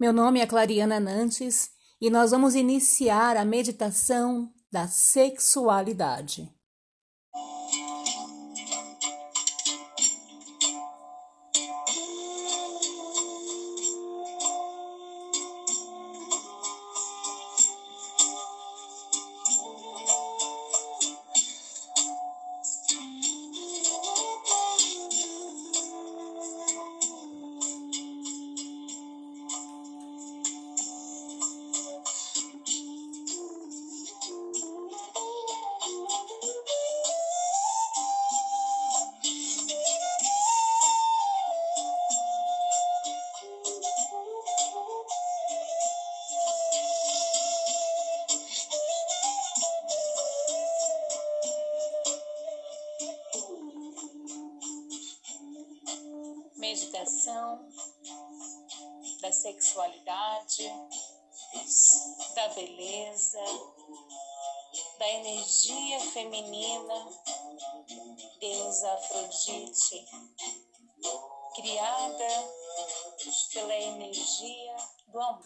[0.00, 6.50] Meu nome é Clariana Nantes e nós vamos iniciar a meditação da sexualidade.
[56.90, 57.68] Meditação
[59.20, 60.68] da sexualidade,
[62.34, 63.44] da beleza,
[64.98, 67.10] da energia feminina,
[68.40, 70.04] Deus Afrodite,
[71.54, 72.28] criada
[73.52, 74.76] pela energia
[75.08, 75.44] do amor,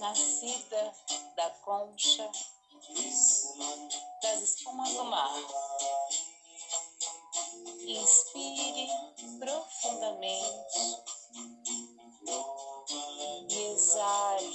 [0.00, 0.94] nascida
[1.36, 2.30] da concha,
[4.22, 5.32] das espumas do mar
[7.88, 8.88] Inspire
[9.38, 10.78] profundamente
[13.48, 14.52] e exale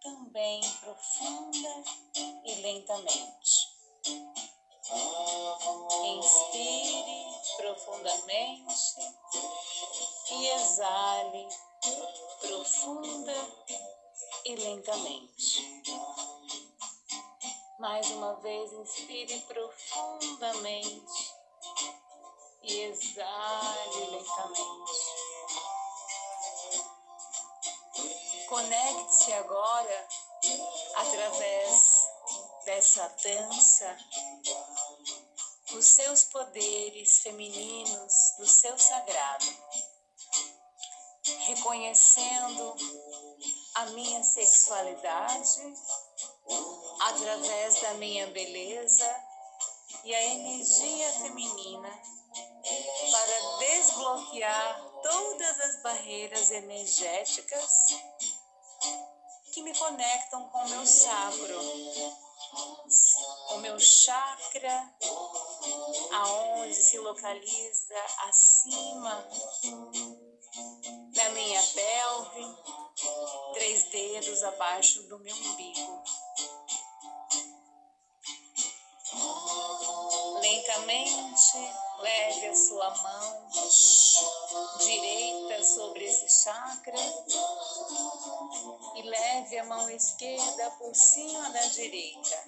[0.00, 1.82] também profunda
[2.44, 3.68] e lentamente.
[6.16, 8.94] Inspire profundamente
[10.30, 11.46] e exale
[12.40, 13.34] profunda
[14.46, 15.67] e lentamente.
[17.90, 21.34] Mais uma vez, inspire profundamente
[22.62, 24.92] e exale lentamente.
[28.46, 30.08] Conecte-se agora
[30.96, 32.10] através
[32.66, 33.96] dessa dança
[35.72, 39.46] os seus poderes femininos do seu sagrado,
[41.46, 42.76] reconhecendo
[43.76, 45.74] a minha sexualidade
[47.00, 49.24] através da minha beleza
[50.04, 52.02] e a energia feminina
[53.10, 57.86] para desbloquear todas as barreiras energéticas
[59.52, 61.60] que me conectam com o meu sacro,
[63.50, 64.94] o meu chakra,
[66.12, 67.94] aonde se localiza
[68.28, 69.26] acima
[71.14, 72.56] da minha pelve,
[73.54, 76.04] três dedos abaixo do meu umbigo.
[80.68, 83.48] Lentamente leve a sua mão
[84.76, 86.94] direita sobre esse chakra
[88.94, 92.44] e leve a mão esquerda por cima da direita.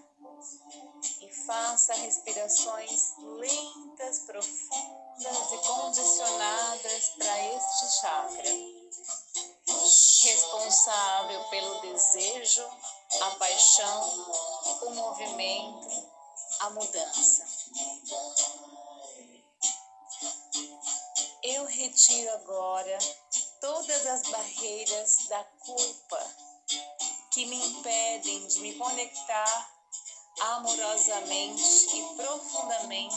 [1.23, 8.51] E faça respirações lentas, profundas e condicionadas para este chakra,
[10.25, 12.69] responsável pelo desejo,
[13.23, 14.37] a paixão,
[14.83, 16.00] o movimento,
[16.61, 17.47] a mudança.
[21.43, 22.99] Eu retiro agora
[23.61, 26.37] todas as barreiras da culpa
[27.31, 29.71] que me impedem de me conectar
[30.41, 33.17] amorosamente e profundamente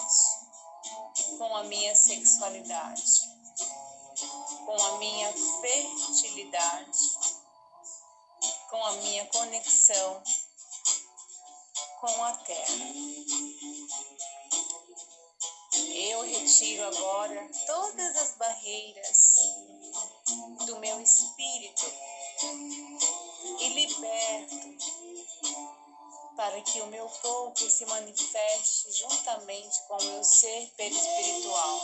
[1.38, 3.03] com a minha sexualidade,
[4.66, 7.00] com a minha fertilidade,
[8.70, 10.24] com a minha conexão
[12.03, 12.94] com a terra.
[15.96, 19.36] Eu retiro agora todas as barreiras
[20.66, 21.86] do meu espírito
[23.62, 24.78] e liberto
[26.36, 31.81] para que o meu corpo se manifeste juntamente com o meu ser perispiritual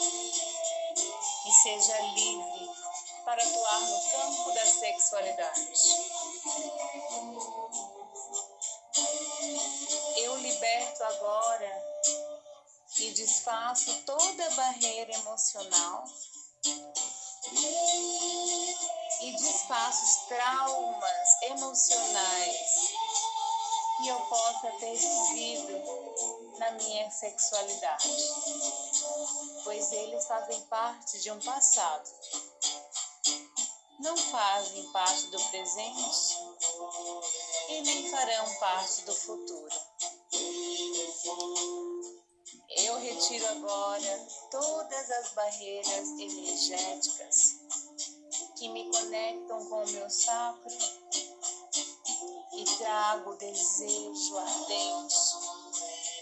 [1.47, 2.69] e seja livre
[3.23, 5.71] para atuar no campo da sexualidade.
[11.03, 11.83] Agora
[12.97, 16.03] e desfaço toda barreira emocional
[19.21, 22.89] e desfaço os traumas emocionais
[23.97, 28.09] que eu possa ter vivido na minha sexualidade,
[29.63, 32.09] pois eles fazem parte de um passado,
[33.99, 36.37] não fazem parte do presente
[37.69, 39.88] e nem farão parte do futuro.
[43.29, 47.59] Eu retiro agora todas as barreiras energéticas
[48.57, 50.75] que me conectam com o meu sacro
[52.53, 55.15] e trago o desejo ardente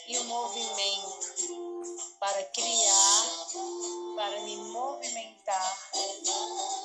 [0.10, 1.88] e o movimento
[2.20, 3.26] para criar,
[4.18, 5.90] para me movimentar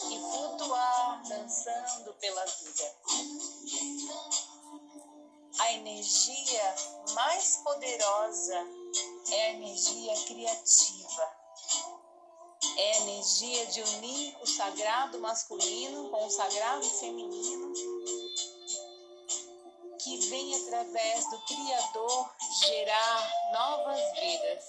[0.09, 2.97] e flutuar dançando pela vida.
[5.59, 6.75] A energia
[7.13, 8.81] mais poderosa
[9.31, 11.43] é a energia criativa.
[12.77, 17.73] É a energia de unir o sagrado masculino com o sagrado feminino,
[19.99, 22.31] que vem através do Criador
[22.61, 24.65] gerar novas vidas.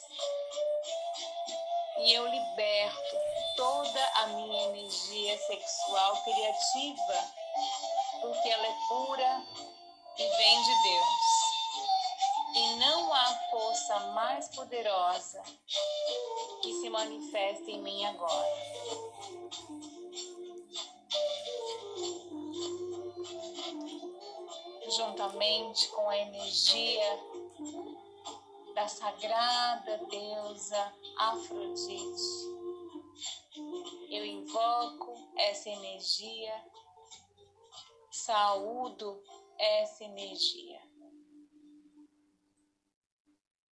[2.00, 3.18] E eu liberto
[3.56, 7.32] toda a minha energia sexual criativa,
[8.22, 9.44] porque ela é pura
[10.18, 11.43] e vem de Deus.
[12.56, 15.42] E não há força mais poderosa
[16.62, 18.54] que se manifesta em mim agora.
[24.96, 27.20] Juntamente com a energia
[28.76, 32.54] da sagrada deusa Afrodite,
[34.12, 36.54] eu invoco essa energia,
[38.12, 39.24] saúdo
[39.58, 40.93] essa energia.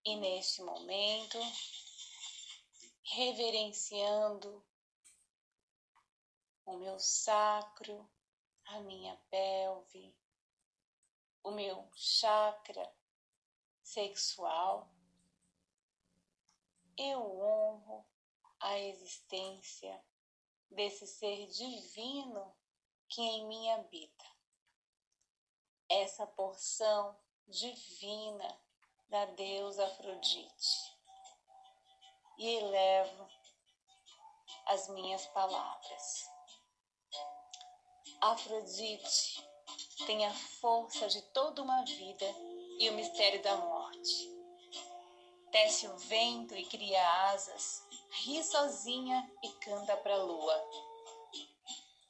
[0.04, 1.38] E neste momento,
[3.04, 4.66] reverenciando
[6.64, 8.10] o meu sacro,
[8.64, 10.12] a minha pelve,
[11.44, 12.92] o meu chakra
[13.80, 14.92] sexual,
[16.96, 18.04] eu honro
[18.58, 20.04] a existência
[20.68, 22.52] desse ser divino
[23.08, 24.26] que em mim habita.
[25.88, 27.16] Essa porção
[27.46, 28.61] divina
[29.12, 30.96] da deusa Afrodite
[32.38, 33.28] e elevo
[34.68, 36.30] as minhas palavras.
[38.22, 39.46] Afrodite
[40.06, 42.24] tem a força de toda uma vida
[42.78, 44.30] e o mistério da morte.
[45.50, 47.86] Tece o vento e cria asas,
[48.22, 50.70] ri sozinha e canta para a lua.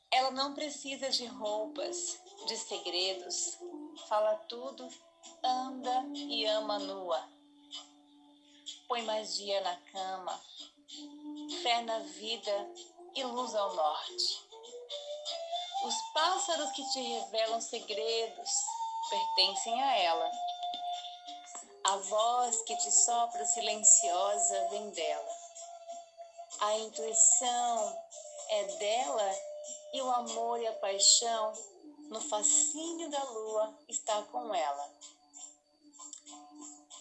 [0.08, 3.58] Ela não precisa de roupas, de segredos,
[4.06, 4.88] fala tudo
[5.44, 7.28] anda e ama nua.
[8.86, 10.40] Põe magia na cama,
[11.62, 12.70] fé na vida
[13.14, 14.46] e luz ao norte.
[15.84, 18.50] Os pássaros que te revelam segredos
[19.10, 20.30] pertencem a ela.
[21.84, 25.36] A voz que te sopra silenciosa vem dela.
[26.60, 28.02] A intuição
[28.48, 29.36] é dela
[29.92, 31.52] e o amor e a paixão
[32.10, 34.92] no fascínio da lua está com ela.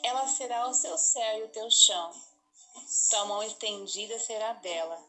[0.03, 2.11] Ela será o seu céu e o teu chão.
[2.87, 4.99] Sua mão estendida será dela.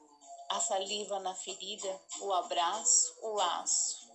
[0.51, 4.11] A saliva na ferida, o abraço, o laço.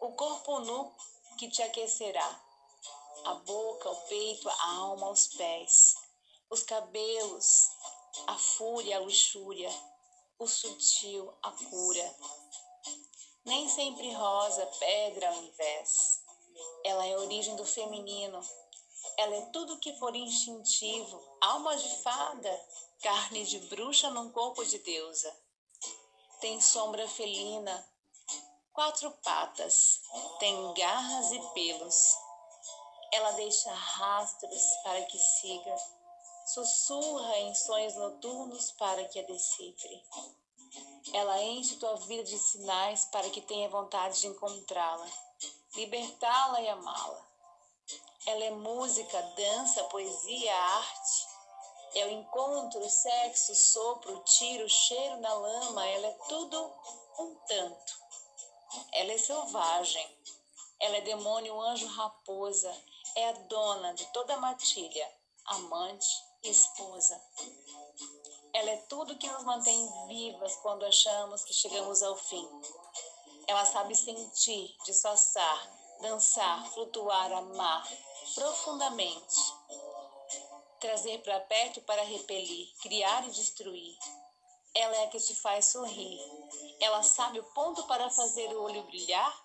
[0.00, 0.94] O corpo nu
[1.36, 2.40] que te aquecerá.
[3.24, 5.96] A boca, o peito, a alma, os pés.
[6.48, 7.70] Os cabelos,
[8.28, 9.70] a fúria, a luxúria.
[10.38, 12.16] O sutil, a cura.
[13.44, 16.22] Nem sempre rosa, pedra, ao invés.
[16.84, 18.40] Ela é a origem do feminino,
[19.18, 22.66] ela é tudo que for instintivo, alma de fada,
[23.02, 25.36] carne de bruxa num corpo de deusa.
[26.40, 27.84] Tem sombra felina,
[28.72, 30.00] quatro patas,
[30.38, 32.16] tem garras e pelos.
[33.12, 35.76] Ela deixa rastros para que siga,
[36.54, 40.06] sussurra em sonhos noturnos para que a decifre.
[41.12, 45.10] Ela enche tua vida de sinais para que tenha vontade de encontrá-la,
[45.74, 47.27] libertá-la e amá-la.
[48.28, 51.26] Ela é música, dança, poesia, arte.
[51.94, 55.86] É o encontro, sexo, sopro, tiro, cheiro na lama.
[55.86, 56.74] Ela é tudo
[57.20, 57.98] um tanto.
[58.92, 60.06] Ela é selvagem.
[60.78, 62.70] Ela é demônio, anjo, raposa.
[63.16, 65.10] É a dona de toda a matilha,
[65.46, 66.06] amante
[66.42, 67.18] e esposa.
[68.52, 72.46] Ela é tudo que nos mantém vivas quando achamos que chegamos ao fim.
[73.46, 77.88] Ela sabe sentir, disfarçar, dançar, flutuar, amar,
[78.34, 79.36] profundamente.
[80.80, 83.96] Trazer para perto para repelir, criar e destruir.
[84.74, 86.20] Ela é a que te faz sorrir.
[86.80, 89.44] Ela sabe o ponto para fazer o olho brilhar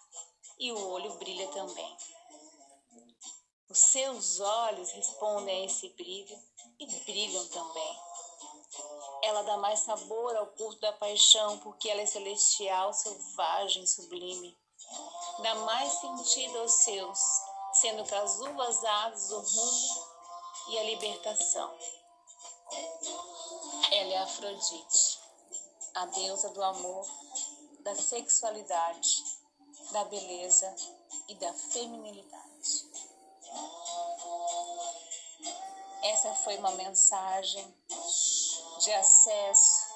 [0.60, 1.98] e o olho brilha também.
[3.70, 6.40] Os seus olhos respondem a esse brilho
[6.80, 8.00] e brilham também.
[9.24, 14.56] Ela dá mais sabor ao culto da paixão porque ela é celestial, selvagem, sublime.
[15.40, 17.20] Dá mais sentido aos seus
[17.74, 20.08] sendo casulas aves o rumo
[20.70, 21.78] e a libertação.
[23.92, 25.20] Ela é Afrodite,
[25.96, 27.08] a deusa do amor,
[27.82, 29.24] da sexualidade,
[29.92, 30.76] da beleza
[31.28, 32.94] e da feminilidade.
[36.04, 37.76] Essa foi uma mensagem
[38.80, 39.94] de acesso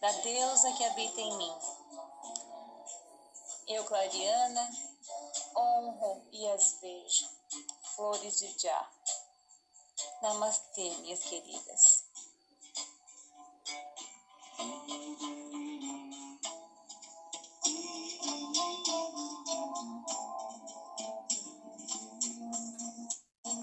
[0.00, 1.77] da deusa que habita em mim.
[3.68, 4.70] Eu, Clariana,
[5.54, 7.28] honro e as vejo,
[7.94, 8.90] flores de já.
[10.22, 12.04] Namastê, minhas queridas.